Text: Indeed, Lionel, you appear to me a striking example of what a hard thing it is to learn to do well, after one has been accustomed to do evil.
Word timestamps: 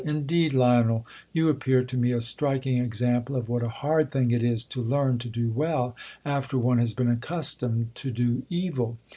Indeed, 0.03 0.55
Lionel, 0.55 1.05
you 1.31 1.47
appear 1.49 1.83
to 1.83 1.95
me 1.95 2.11
a 2.11 2.21
striking 2.21 2.79
example 2.79 3.35
of 3.35 3.49
what 3.49 3.61
a 3.61 3.69
hard 3.69 4.09
thing 4.09 4.31
it 4.31 4.41
is 4.43 4.65
to 4.65 4.81
learn 4.81 5.19
to 5.19 5.29
do 5.29 5.51
well, 5.51 5.95
after 6.25 6.57
one 6.57 6.79
has 6.79 6.95
been 6.95 7.07
accustomed 7.11 7.93
to 7.93 8.09
do 8.09 8.41
evil. 8.49 8.97